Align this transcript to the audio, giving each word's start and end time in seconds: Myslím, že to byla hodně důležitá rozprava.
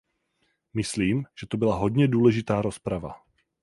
Myslím, 0.73 1.25
že 1.39 1.47
to 1.47 1.57
byla 1.57 1.75
hodně 1.77 2.07
důležitá 2.07 2.61
rozprava. 2.61 3.21